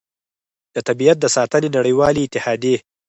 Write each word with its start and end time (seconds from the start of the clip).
د 0.73 0.77
طبیعت 0.87 1.17
د 1.21 1.25
ساتنې 1.35 1.69
نړیوالې 1.77 2.21
اتحادیې 2.23 2.77